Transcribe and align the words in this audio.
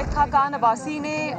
شاہد 0.00 0.14
خاقان 0.14 0.54
عباسی 0.54 0.98
نے 0.98 1.32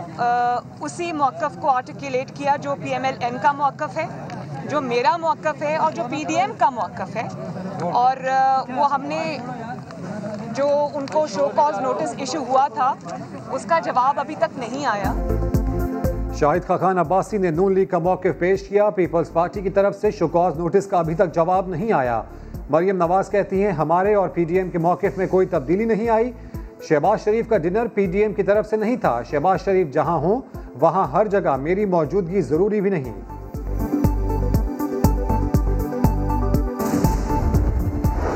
اسی 0.82 1.12
موقف 1.12 1.56
کو 1.62 1.70
آرٹیکولیٹ 1.70 2.32
کیا 2.38 2.56
جو 2.62 2.74
پی 2.84 2.90
ایم 2.90 3.04
ایل 3.04 3.16
این 3.20 3.38
کا 3.42 3.52
موقف 3.52 3.98
ہے، 3.98 4.06
جو 4.70 4.82
میرا 4.82 5.16
موقف 5.18 5.62
ہے 5.62 5.76
اور 5.76 5.92
جو 5.92 6.04
پی 6.10 6.24
ڈی 6.28 6.36
ایم 6.36 6.52
کا 6.58 6.70
موقف 6.70 7.16
ہے۔ 7.16 7.28
اور 7.92 8.18
وہ 8.76 8.92
ہم 8.92 9.02
نے 9.06 9.38
جو 10.56 10.68
ان 10.94 11.06
کو 11.14 11.26
شو 11.28 11.48
کاز 11.56 11.80
نوٹس 11.82 12.14
ایشو 12.18 12.44
ہوا 12.50 12.68
تھا، 12.74 12.94
اس 13.52 13.66
کا 13.66 13.80
جواب 13.80 14.20
ابھی 14.20 14.36
تک 14.40 14.60
نہیں 14.60 14.86
آیا۔ 14.86 15.14
شاہد 16.40 16.68
خاقان 16.68 16.98
عباسی 16.98 17.38
نے 17.38 17.52
نون 17.52 17.74
لیگ 17.74 17.86
کا 17.86 18.00
موقف 18.00 18.40
پیش 18.40 18.68
کیا۔ 18.68 18.90
پیپلز 18.90 19.34
پارٹی 19.34 19.62
کی 19.62 19.70
طرف 19.70 20.00
سے 20.02 20.12
شو 20.12 20.28
کاز 20.28 20.58
نوٹس 20.58 20.88
کا 20.88 20.98
ابھی 20.98 21.16
تک 21.16 21.34
جواب 21.36 21.68
نہیں 21.70 21.92
آیا۔ 21.94 22.22
مریم 22.70 22.98
نواز 22.98 23.30
کہتی 23.30 23.64
ہیں، 23.64 23.72
ہمارے 23.72 24.14
اور 24.16 24.30
پی 24.30 24.44
ڈی 24.44 24.58
ایم 24.58 24.70
کے 24.70 24.78
موقف 24.78 25.18
میں 25.18 25.28
کوئی 25.28 25.48
تبدیلی 25.48 25.86
نہیں 25.86 26.10
آئی۔ 26.10 26.32
شہباز 26.82 27.24
شریف 27.24 27.50
کا 27.50 27.58
ڈنر 27.58 27.88
پی 27.94 28.06
ڈی 28.06 28.22
ایم 28.22 28.34
کی 28.34 28.44
طرف 28.44 28.70
سے 28.70 28.76
نہیں 28.76 28.98
تھا۔ 28.98 29.24
شہباز 29.24 29.62
شریف 29.66 29.88
جہاں 29.88 30.18
ہوں، 30.18 30.42
وہاں 30.80 31.08
ہر 31.08 31.28
جگہ 31.28 31.56
میری 31.56 31.86
موجودگی 31.86 32.42
ضروری 32.42 32.82
بھی 32.82 32.90
نہیں۔ 32.90 33.22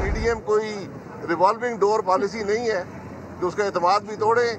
پی 0.03 0.09
ڈی 0.09 0.27
ایم 0.27 0.39
کوئی 0.45 0.87
ریوالونگ 1.29 1.77
ڈور 1.77 1.99
پالیسی 2.05 2.43
نہیں 2.43 2.69
ہے 2.71 2.83
جو 3.41 3.47
اس 3.47 3.55
کا 3.55 3.65
اعتماد 3.65 3.99
بھی 3.99 4.15
توڑے 4.15 4.55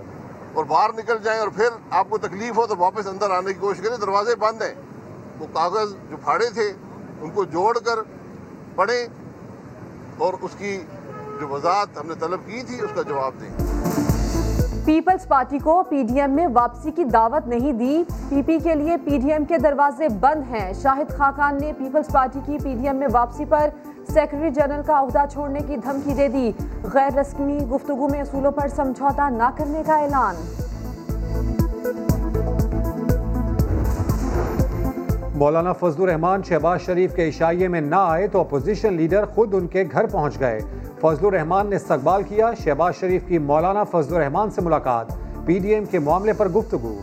اور 0.52 0.64
باہر 0.64 0.90
نکل 0.96 1.16
جائیں 1.22 1.40
اور 1.40 1.48
پھر 1.48 1.68
آپ 1.90 2.06
کو 2.08 2.18
تکلیف 2.18 2.56
ہو 2.56 2.66
تو 2.66 2.74
واپس 2.78 3.06
اندر 3.06 3.30
آنے 3.30 3.52
کی 3.52 3.60
کوشش 3.60 3.80
کریں۔ 3.80 3.96
دروازے 3.96 4.34
بند 4.34 4.62
ہیں۔ 4.62 4.74
وہ 5.38 5.46
کاغذ 5.52 5.94
جو 6.10 6.16
پھاڑے 6.16 6.46
تھے، 6.54 6.72
ان 7.20 7.30
کو 7.30 7.44
جوڑ 7.44 7.78
کر 7.78 7.98
پڑھیں 8.74 9.06
اور 10.18 10.34
اس 10.42 10.50
کی 10.58 10.80
جو 11.40 11.48
وضاحت 11.48 11.98
ہم 12.00 12.06
نے 12.06 12.14
طلب 12.20 12.40
کی 12.46 12.62
تھی، 12.66 12.76
اس 12.84 12.90
کا 12.94 13.02
جواب 13.02 13.32
دیں۔ 13.40 13.65
پیپلز 14.84 15.28
پارٹی 15.28 15.58
کو 15.58 15.82
پی 15.88 16.02
ڈی 16.02 16.20
ایم 16.20 16.30
میں 16.30 16.46
واپسی 16.52 16.90
کی 16.90 17.04
دعوت 17.04 17.46
نہیں 17.46 17.72
دی۔ 17.72 18.02
پی 18.28 18.42
پی 18.46 18.58
کے 18.58 18.74
لیے 18.74 18.96
پی 18.96 19.18
ڈی 19.18 19.32
ایم 19.32 19.44
کے 19.44 19.58
دروازے 19.58 20.08
بند 20.08 20.54
ہیں۔ 20.54 20.72
شاہد 20.72 21.16
خاقان 21.18 21.58
نے 21.60 21.72
پیپلز 21.78 22.12
پارٹی 22.12 22.38
کی 22.46 22.58
پی 22.64 22.74
ڈی 22.74 22.86
ایم 22.86 22.96
میں 22.96 23.08
واپسی 23.12 23.44
پر 23.44 23.68
سیکرٹری 24.08 24.50
جنرل 24.50 24.82
کا 24.86 25.00
عہدہ 25.00 25.24
چھوڑنے 25.32 25.60
کی 25.66 25.76
دھمکی 25.76 26.14
دے 26.14 26.28
دی۔ 26.28 26.52
غیر 26.92 27.18
رسمی 27.18 27.58
گفتگو 27.58 28.08
میں 28.08 28.20
اصولوں 28.20 28.52
پر 28.52 28.68
سمجھوتا 28.68 29.28
نہ 29.28 29.50
کرنے 29.56 29.82
کا 29.86 29.96
اعلان۔ 29.96 30.65
مولانا 35.36 35.72
فضل 35.72 36.02
الرحمان 36.02 36.42
شہباز 36.42 36.80
شریف 36.80 37.14
کے 37.14 37.28
عشائیے 37.28 37.68
میں 37.68 37.80
نہ 37.80 37.96
آئے 37.98 38.28
تو 38.28 38.40
اپوزیشن 38.40 38.92
لیڈر 38.92 39.24
خود 39.24 39.54
ان 39.54 39.66
کے 39.66 39.84
گھر 39.92 40.06
پہنچ 40.06 40.40
گئے۔ 40.40 40.60
فضل 41.00 41.26
الرحمان 41.26 41.66
نے 41.70 41.76
استقبال 41.76 42.22
کیا، 42.22 42.54
شہباز 42.54 42.94
شریف 42.94 43.24
کی 43.26 43.38
مولانا 43.38 43.84
فضل 43.84 44.16
الرحمان 44.16 44.50
سے 44.50 44.60
ملاقات۔ 44.60 45.06
پی 45.44 45.58
ڈی 45.58 45.74
ایم 45.74 45.84
کے 45.84 45.98
معاملے 45.98 46.32
پر 46.32 46.48
گفتگو۔ 46.48 47.00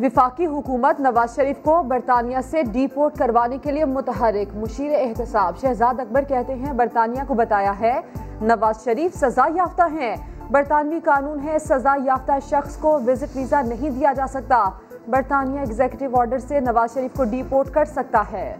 وفاقی 0.00 0.46
حکومت 0.46 1.00
نواز 1.00 1.36
شریف 1.36 1.56
کو 1.62 1.82
برطانیہ 1.82 2.38
سے 2.50 2.62
ڈی 2.62 2.86
پورٹ 2.86 3.18
کروانے 3.18 3.58
کے 3.58 3.70
لیے 3.70 3.84
متحرک، 3.84 4.56
مشیر 4.56 4.92
احتساب۔ 4.98 5.54
شہزاد 5.60 6.00
اکبر 6.00 6.22
کہتے 6.28 6.54
ہیں، 6.54 6.72
برطانیہ 6.72 7.20
کو 7.26 7.34
بتایا 7.34 7.72
ہے، 7.80 8.00
نواز 8.40 8.84
شریف 8.84 9.16
سزا 9.16 9.44
یافتہ 9.54 9.82
ہیں۔ 9.92 10.16
برطانوی 10.50 11.00
قانون 11.04 11.38
ہے، 11.44 11.58
سزا 11.58 11.96
یافتہ 12.04 12.32
شخص 12.50 12.76
کو 12.76 13.00
وزٹ 13.06 13.36
ویزا 13.36 13.62
نہیں 13.62 13.90
دیا 13.90 14.12
جا 14.16 14.26
سکتا۔ 14.28 14.70
برطانیہ 15.08 15.58
ایگزیکٹو 15.58 16.20
آرڈر 16.20 16.38
سے 16.38 16.60
نواز 16.60 16.94
شریف 16.94 17.16
کو 17.16 17.24
ڈی 17.24 17.42
پورٹ 17.48 17.70
کر 17.70 17.84
سکتا 17.84 18.22
ہے۔ 18.32 18.56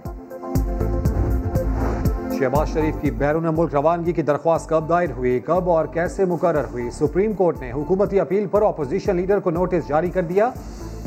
شہباز 2.39 2.69
شریف 2.69 2.95
کی 3.01 3.11
بیرون 3.11 3.47
ملک 3.57 3.75
روانگی 3.75 4.13
کی 4.13 4.23
درخواست 4.23 4.69
کب 4.69 4.89
دائر 4.89 5.11
ہوئی، 5.17 5.41
کب 5.41 5.71
اور 5.71 5.87
کیسے 5.87 6.25
مقرر 6.25 6.65
ہوئی؟ 6.73 6.91
سپریم 6.91 7.33
کورٹ 7.33 7.61
نے 7.61 7.73
حکومتی 7.73 8.21
اپیل 8.21 8.47
پر 8.47 8.63
اپوزیشن 8.63 9.17
لیڈر 9.17 9.41
کو 9.41 9.51
نوٹس 9.51 9.89
جاری 9.89 10.11
کر 10.11 10.23
دیا۔ 10.23 10.51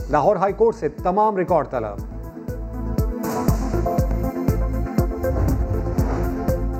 لاہور 0.10 0.36
ہائی 0.36 0.54
کورٹ 0.54 0.76
سے 0.76 0.90
تمام 0.90 1.38
ریکارڈ 1.38 1.70
طلب۔ 1.70 2.15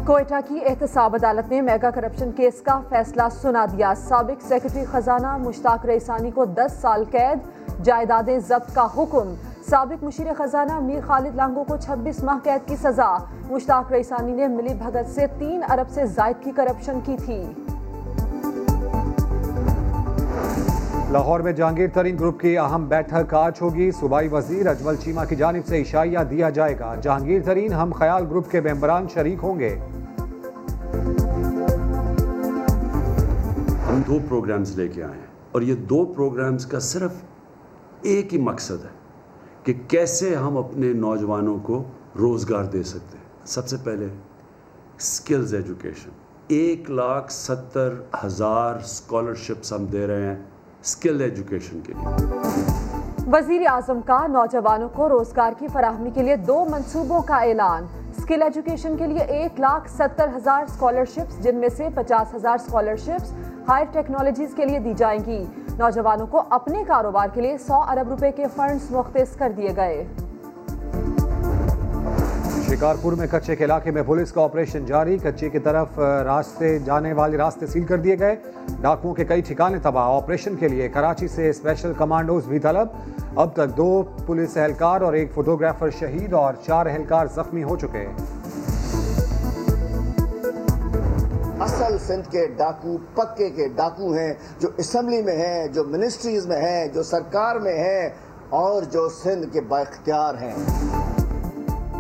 کوئٹہ 0.06 0.36
کی 0.48 0.60
احتساب 0.66 1.16
عدالت 1.16 1.52
نے 1.52 1.62
میگا 1.62 1.90
کرپشن 1.90 2.32
کیس 2.32 2.62
کا 2.62 2.80
فیصلہ 2.90 3.24
سنا 3.42 3.66
دیا۔ 3.66 3.94
سابق 3.98 4.42
سیکرٹری 4.48 4.86
خزانہ 4.86 5.38
مشتاق 5.38 5.86
ریسانی 5.86 6.32
کو 6.32 6.46
دس 6.46 6.74
سال 6.82 7.04
قید، 7.12 7.40
جائیدادیں 7.86 8.40
ضبط 8.40 8.76
کا 8.76 8.88
حکم۔ 8.98 9.34
سابق 9.70 10.04
مشیر 10.04 10.28
خزانہ 10.38 10.80
میر 10.80 11.02
خالد 11.08 11.36
لانگو 11.36 11.64
کو 11.64 11.78
چھبیس 11.78 12.24
ماہ 12.24 12.38
قید 12.44 12.68
کی 12.68 12.76
سزا۔ 12.76 13.18
مشتاق 13.50 13.92
ریسانی 13.92 14.32
نے 14.32 14.48
ملی 14.48 14.74
بھگت 14.74 15.16
سے 15.16 15.26
تین 15.40 15.62
ارب 15.70 15.90
سے 15.90 16.06
زائد 16.06 16.44
کی 16.44 16.52
کرپشن 16.56 17.00
کی 17.04 17.16
تھی۔ 17.26 17.65
لاہور 21.16 21.40
میں 21.40 21.52
جہانگیر 21.52 21.88
ترین 21.94 22.18
گروپ 22.20 22.40
کی 22.40 22.58
اہم 22.58 22.86
بیٹھک 22.88 23.34
آج 23.34 23.54
ہوگی۔ 23.62 23.92
صوبائی 23.92 24.28
وزیر 24.28 24.68
اجمل 24.68 24.96
چیمہ 24.96 25.22
کی 25.30 25.36
جانب 25.36 25.66
سے 25.66 25.82
اشائیہ 25.82 26.20
دیا 26.20 26.50
جائے 26.50 26.80
گا۔ 26.80 26.96
جہانگیر 26.96 27.42
ترین 27.42 27.74
ہم 27.74 27.92
خیال 27.92 28.26
گروپ 28.30 28.52
کے 28.52 28.62
ممبران 28.62 29.06
شریک 29.14 29.40
ہوں 29.44 29.60
گے۔ 29.60 29.76
ہم 33.90 34.02
دو 34.08 34.20
پروگرامز 34.30 34.80
لے 34.80 34.88
کے 34.88 35.04
آئے 35.04 35.14
ہیں 35.14 35.26
اور 35.52 35.62
یہ 35.62 35.76
دو 35.76 36.06
پروگرامز 36.06 36.66
کا 36.66 36.80
صرف 36.80 37.12
ایک 38.02 38.34
ہی 38.34 38.42
مقصد 38.42 38.84
ہے 38.84 38.96
کہ 39.64 39.74
کیسے 39.88 40.36
ہم 40.36 40.58
اپنے 40.58 40.94
نوجوانوں 40.94 41.60
کو 41.60 41.84
روزگار 42.20 42.64
دے 42.64 42.84
سکتے 42.84 43.18
ہیں۔ 43.18 43.26
سب 43.46 43.68
سے 43.68 43.78
پہلے 43.84 44.08
سکلز 45.00 45.54
ایجوکیشن۔ 45.54 46.10
ایک 46.48 46.92
لاکھ 46.92 47.32
ستر 47.32 47.94
ہزار 48.26 48.76
اسکالرشپس 48.76 49.74
ہم 49.74 49.86
دے 49.86 50.08
رہے 50.08 50.26
ہیں۔ 50.26 50.55
اسکل 50.86 51.22
ایجوکیشن 51.22 51.80
کے 51.82 51.94
لیے۔ 51.94 53.30
وزیر 53.32 53.62
اعظم 53.68 54.02
کا 54.02 54.28
نوجوانوں 54.28 54.90
کو 54.90 55.10
روزگار 55.10 55.52
کی 55.60 55.68
فراہمی 55.68 56.10
کے 56.10 56.24
لیے 56.24 56.36
دو 56.36 56.66
منصوبوں 56.70 57.22
کا 57.22 57.36
اعلان۔ 57.36 57.86
اسکل 58.18 58.42
ایجوکیشن 58.42 58.98
کے 58.98 59.08
لیے 59.08 59.20
ایک 59.20 59.60
لاکھ 59.60 59.90
ستر 59.92 60.28
ہزار 60.36 60.62
اسکالرشپس 60.62 61.44
جن 61.44 61.56
میں 61.56 61.70
سے 61.70 61.88
پچاس 61.96 62.36
ہزار 62.36 62.58
اسکالرشپس 62.66 63.32
ہائر 63.68 63.86
ٹیکنالوجیز 63.92 64.54
کے 64.56 64.66
لیے 64.66 64.80
دی 64.80 64.94
جائیں 64.98 65.20
گی۔ 65.26 65.46
نوجوانوں 65.80 66.28
کو 66.28 66.44
اپنے 66.50 66.84
کاروبار 66.88 67.28
کے 67.34 67.42
لیے 67.42 67.58
سو 67.58 67.74
ارب 67.74 68.10
روپے 68.10 68.32
کے 68.32 68.46
فنڈز 68.56 68.92
مختص 68.92 69.36
کر 69.36 69.52
دیے 69.58 69.70
گئے۔ 69.76 70.08
شکارپور 72.70 73.14
میں 73.14 73.26
کچے 73.32 73.56
کے 73.56 73.66
علاقے 73.66 73.92
میں 73.92 74.02
پولیس 74.04 74.32
کا 74.32 74.42
آپریشن 74.42 74.86
جاری، 74.86 75.18
کچے 75.18 75.50
کی 75.50 75.60
طرف 75.60 76.00
راستے، 76.26 76.78
جانے 76.80 77.12
والے 77.14 77.38
راستے 77.38 77.68
سیل 77.68 77.84
کر 77.84 77.98
دیے 77.98 78.18
گئے۔ 78.20 78.36
ڈاکوؤں 78.82 79.14
کے 79.16 79.26
کئی 79.26 79.42
ٹھکانے 79.42 79.78
تباہ۔ 79.84 80.10
آپریشن 80.12 80.56
کے 80.56 80.68
لیے 80.68 80.88
کراچی 80.90 81.28
سے 81.28 81.50
اسپیشل 81.50 81.94
کمانڈوز 81.98 82.48
بھی 82.48 82.60
طلب۔ 82.60 82.88
اب 83.36 83.54
تک 83.54 83.78
دو 83.78 84.04
پولیس 84.26 84.58
اہلکار 84.58 85.02
اور 85.02 85.14
ایک 85.14 85.32
فوٹوگرافر 85.34 85.90
شہید 86.00 86.34
اور 86.34 86.54
چار 86.66 86.86
اہلکار 86.86 87.26
زخمی 87.36 87.64
ہو 87.64 87.78
چکے 87.78 88.06
اصل 91.60 91.98
سندھ 91.98 92.32
کے 92.32 92.46
ڈاکو، 92.58 92.98
پکے 93.16 93.50
کے 93.50 93.68
ڈاکو 93.76 94.14
ہیں 94.14 94.34
جو 94.60 94.70
اسمبلی 94.78 95.22
میں 95.22 95.38
ہیں، 95.38 95.68
جو 95.68 95.84
منسٹریز 95.84 96.48
میں 96.48 96.62
ہیں، 96.62 96.88
جو 96.88 97.04
سرکار 97.04 97.56
میں 97.56 97.78
ہیں 97.78 98.10
اور 98.50 98.82
جو 98.92 99.08
سندھ 99.24 99.54
کے 99.54 99.62
بااختیار 99.62 100.34
ہیں۔ 100.42 100.56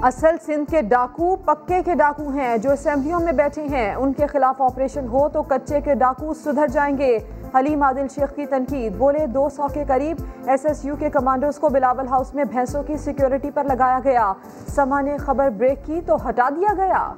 اصل 0.06 0.36
سندھ 0.46 0.72
کے 0.72 0.82
ڈاکو 0.82 1.36
پکے 1.36 1.82
کے 1.86 1.96
ڈاکو 1.96 2.30
ہیں 2.30 2.58
جو 2.58 2.72
اسمبلیوں 2.72 3.20
میں 3.20 3.32
بیٹھے 3.34 3.64
ہیں۔ 3.64 3.96
ان 3.96 4.14
کے 4.14 4.28
خلاف 4.28 4.62
آپریشن 4.62 5.08
ہو 5.08 5.30
تو 5.30 5.44
کچے 5.44 5.82
کے 5.82 5.96
ڈاکو 5.96 6.34
سدھر 6.34 6.68
جائیں 6.68 6.98
گے۔ 6.98 7.20
حلیم 7.58 7.84
عادل 7.84 8.08
شیخ 8.16 8.36
کی 8.36 8.46
تنقید۔ 8.46 8.96
بولے 8.96 9.28
دو 9.28 9.50
سو 9.50 9.68
کے 9.74 9.84
قریب 9.88 10.18
ایس 10.46 10.66
ایس 10.66 10.86
یو 10.86 10.96
کے 10.96 11.10
کمانڈوز 11.10 11.60
کو 11.60 11.70
بلاول 11.70 12.08
ہاؤس 12.08 12.36
میں 12.36 12.44
بھینسوں 12.44 12.84
کی 12.84 12.98
سیکیورٹی 12.98 13.52
پر 13.52 13.64
لگایا 13.64 14.00
گیا۔ 14.04 14.34
سما 14.68 15.02
نے 15.02 15.18
خبر 15.18 15.50
بریک 15.50 15.86
کی 15.86 16.02
تو 16.06 16.30
ہٹا 16.30 16.50
دیا 16.56 16.74
گیا۔ 16.78 17.14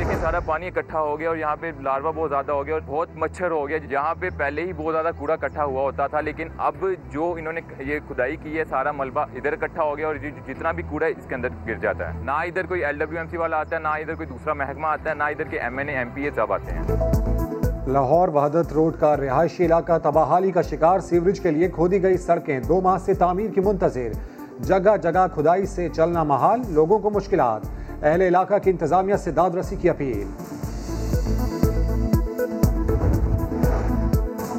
دیکھیں 0.00 0.18
سارا 0.20 0.40
پانی 0.40 0.66
اکٹھا 0.66 1.00
ہو 1.00 1.20
گیا 1.20 1.28
اور 1.28 1.36
یہاں 1.36 1.56
پہ 1.60 1.72
لاروا 1.80 2.10
بہت 2.10 2.30
زیادہ 2.30 2.52
ہو 2.52 2.66
گیا 2.66 2.74
اور 2.74 2.80
بہت 2.86 3.08
مچھر 3.14 3.50
ہو 3.50 3.68
گیا۔ 3.68 3.78
جہاں 3.90 4.14
پہ 4.20 4.28
پہلے 4.36 4.62
ہی 4.62 4.72
بہت 4.72 4.94
زیادہ 4.94 5.10
کوڑا 5.18 5.34
اکٹھا 5.34 5.64
ہوا 5.64 5.82
ہوتا 5.82 6.06
تھا، 6.06 6.20
لیکن 6.20 6.48
اب 6.58 6.74
جو 7.10 7.34
انہوں 7.38 7.52
نے 7.52 7.60
یہ 7.78 7.98
کھدائی 8.08 8.36
کی 8.36 8.58
ہے، 8.58 8.64
سارا 8.64 8.92
ملبہ 8.92 9.20
ادھر 9.20 9.52
اکٹھا 9.52 9.82
ہو 9.82 9.96
گیا 9.96 10.06
اور 10.06 10.14
جی- 10.14 10.46
جتنا 10.46 10.72
بھی 10.72 10.82
کوڑا 10.90 11.06
ہے، 11.06 11.10
اس 11.10 11.26
کے 11.26 11.34
اندر 11.34 11.48
گر 11.68 11.74
جاتا 11.74 12.14
ہے۔ 12.14 12.24
نہ 12.24 12.30
ادھر 12.30 12.66
کوئی 12.66 12.84
ایل 12.84 12.98
ڈبلیو 12.98 13.18
ایم 13.18 13.28
سی 13.28 13.36
والا 13.36 13.56
آتا 13.56 13.76
ہے، 13.76 13.80
نہ 13.80 13.88
ادھر 13.88 14.14
کوئی 14.14 14.26
دوسرا 14.26 14.52
محکمہ 14.52 14.86
آتا 14.86 15.10
ہے، 15.10 15.14
نہ 15.14 15.22
ادھر 15.22 15.44
کے 15.44 15.58
M 15.58 15.78
N 15.78 15.88
A 15.88 15.98
M 15.98 16.08
P 16.14 16.22
A 16.22 16.30
سب 16.30 16.52
آتے 16.52 16.72
ہیں۔ 16.72 16.82
لاہور 17.86 18.28
وحدت 18.28 18.72
روڈ 18.72 18.96
کا 19.00 19.16
رہائشی 19.16 19.66
علاقہ 19.66 19.98
تباہالی 19.98 20.50
کا 20.50 20.62
شکار 20.62 20.98
سیوریج 20.98 21.40
کے 21.40 21.50
لیے 21.50 21.68
کھودی 21.68 22.02
گئی 22.02 22.16
سڑکیں۔ 22.16 22.60
دو 22.60 22.80
ماہ 22.80 22.98
سے 22.98 23.14
تعمیر 23.14 23.50
کی 23.50 23.60
منتظر۔ 23.60 24.08
جگہ 24.60 24.96
جگہ 24.96 25.26
کھدائی 25.34 25.66
سے 25.66 25.88
چلنا 25.88 26.22
محال، 26.22 26.60
لوگوں 26.68 26.98
کو 26.98 27.10
مشکلات۔ 27.10 27.60
اہل 28.02 28.20
علاقہ 28.20 28.54
کی 28.62 28.70
انتظامیہ 28.70 29.16
سے 29.16 29.30
داد 29.30 29.50
رسی 29.50 29.76
کی 29.76 29.90
اپیل۔ 29.90 30.26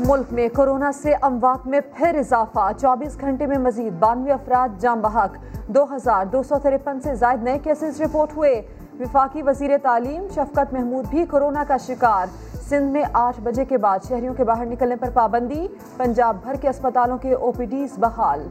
ملک 0.07 0.33
میں 0.33 0.49
کورونا 0.55 0.91
سے 0.91 1.13
اموات 1.21 1.67
میں 1.67 1.79
پھر 1.95 2.15
اضافہ۔ 2.15 2.71
چوبیس 2.77 3.19
گھنٹے 3.19 3.45
میں 3.47 3.57
مزید 3.57 3.93
بانوے 3.93 4.31
افراد 4.31 4.81
جام 4.81 5.01
بحق۔ 5.01 5.35
دو 5.67 5.83
ہزار 5.95 6.25
دو 6.25 6.43
سو 6.43 6.55
ترپن 6.63 7.01
سے 7.01 7.15
زائد 7.15 7.43
نئے 7.43 7.59
کیسز 7.59 8.01
رپورٹ 8.01 8.37
ہوئے۔ 8.37 8.61
وفاقی 8.99 9.41
وزیر 9.41 9.71
تعلیم 9.83 10.27
شفقت 10.35 10.73
محمود 10.73 11.05
بھی 11.09 11.25
کورونا 11.25 11.63
کا 11.67 11.77
شکار۔ 11.77 12.25
سندھ 12.69 12.91
میں 12.91 13.03
آٹھ 13.13 13.41
بجے 13.41 13.65
کے 13.65 13.77
بعد 13.77 13.99
شہریوں 14.07 14.33
کے 14.33 14.43
باہر 14.43 14.65
نکلنے 14.65 14.95
پر 14.95 15.09
پابندی۔ 15.13 15.67
پنجاب 15.97 16.37
بھر 16.43 16.55
کے 16.55 16.69
اسپتالوں 16.69 17.17
کے 17.17 17.33
او 17.33 17.51
پی 17.51 17.65
ڈیز 17.65 17.89
بحال۔ 17.97 18.47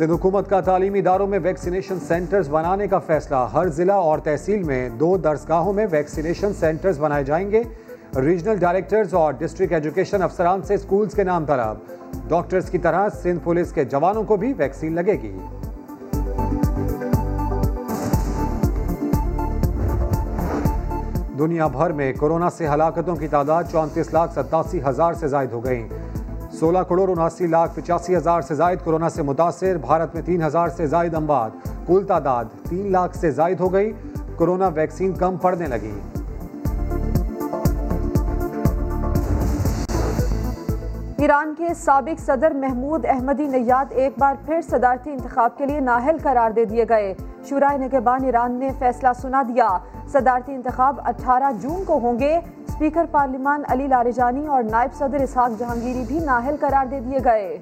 سندھ 0.00 0.12
حکومت 0.12 0.50
کا 0.50 0.60
تعلیمی 0.60 0.98
اداروں 0.98 1.26
میں 1.26 1.38
ویکسینیشن 1.42 1.98
سینٹرز 2.08 2.48
بنانے 2.48 2.86
کا 2.88 2.98
فیصلہ۔ 2.98 3.36
ہر 3.54 3.68
ضلع 3.68 3.94
اور 3.94 4.18
تحصیل 4.18 4.62
میں 4.62 4.88
دو 4.88 5.16
درسگاہوں 5.16 5.72
میں 5.72 5.86
ویکسینیشن 5.90 6.52
سینٹرز 6.60 6.98
بنائے 6.98 7.24
جائیں 7.24 7.50
گے۔ 7.50 7.62
ریجنل 8.16 8.56
ڈائریکٹرز 8.56 9.14
اور 9.14 9.32
ڈسٹرکٹ 9.32 9.72
ایجوکیشن 9.72 10.22
افسران 10.22 10.62
سے 10.62 10.76
سکولز 10.76 11.14
کے 11.14 11.24
نام 11.24 11.44
طلب۔ 11.44 11.92
ڈاکٹرز 12.28 12.70
کی 12.70 12.78
طرح 12.78 13.08
سندھ 13.22 13.44
پولیس 13.44 13.72
کے 13.72 13.84
جوانوں 13.84 14.22
کو 14.22 14.36
بھی 14.36 14.52
ویکسین 14.56 14.94
لگے 14.94 15.16
گی۔ 15.22 15.36
دنیا 21.38 21.66
بھر 21.66 21.92
میں 21.92 22.12
کورونا 22.18 22.50
سے 22.50 22.68
ہلاکتوں 22.68 23.16
کی 23.16 23.28
تعداد 23.28 23.64
چونتیس 23.72 24.12
لاکھ 24.12 24.32
ستاسی 24.34 24.80
ہزار 24.88 25.12
سے 25.12 25.28
زائد 25.28 25.52
ہو 25.52 25.64
گئی۔ 25.64 25.88
سولہ 26.60 26.78
کروڑ 26.78 27.08
اناسی 27.10 27.46
لاکھ 27.46 27.74
پچاسی 27.74 28.16
ہزار 28.16 28.40
سے 28.40 28.54
زائد 28.54 28.78
کورونا 28.84 29.08
سے 29.08 29.22
متاثر، 29.22 29.76
بھارت 29.76 30.14
میں 30.14 30.22
تین 30.22 30.42
ہزار 30.42 30.68
سے 30.68 30.86
زائد 30.86 31.14
اموات، 31.14 31.68
کل 31.86 32.04
تعداد 32.08 32.44
تین 32.68 32.92
لاکھ 32.92 33.16
سے 33.16 33.30
زائد 33.30 33.60
ہو 33.60 33.72
گئی 33.72 33.92
کورونا 34.36 34.68
ویکسین 34.68 35.12
کم 35.12 35.36
پڑنے 35.36 35.66
لگی۔ 35.66 35.98
ایران 41.20 41.54
کے 41.58 41.74
سابق 41.74 42.20
صدر 42.20 42.50
محمود 42.50 43.06
احمدی 43.08 43.46
نیاد 43.46 43.84
ایک 43.90 44.12
بار 44.18 44.34
پھر 44.46 44.60
صدارتی 44.60 45.10
انتخاب 45.10 45.58
کے 45.58 45.66
لیے 45.66 45.80
نااہل 45.80 46.16
قرار 46.22 46.50
دے 46.50 46.64
دیے 46.64 46.84
گئے۔ 46.88 47.14
شورائے 47.44 47.78
نگہبان 47.78 48.24
ایران 48.24 48.52
نے 48.52 48.68
فیصلہ 48.78 49.08
سنا 49.22 49.42
دیا۔ 49.42 49.68
صدارتی 50.12 50.54
انتخاب 50.54 51.00
اٹھارہ 51.04 51.52
جون 51.60 51.84
کو 51.84 51.98
ہوں 51.98 52.18
گے۔ 52.18 52.36
اسپیکر 52.36 53.04
پارلیمان 53.10 53.62
علی 53.68 53.86
لارجانی 53.86 54.46
اور 54.46 54.62
نائب 54.62 54.94
صدر 54.94 55.20
اسحاق 55.20 55.58
جہانگیری 55.58 56.04
بھی 56.08 56.18
نااہل 56.18 56.56
قرار 56.60 56.86
دے 56.86 57.00
دیے 57.00 57.18
گئے۔ 57.24 57.58